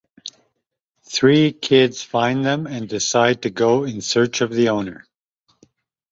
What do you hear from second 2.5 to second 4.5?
and decide to go in search of